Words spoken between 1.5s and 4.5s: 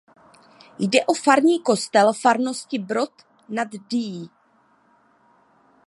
kostel farnosti Brod nad Dyjí.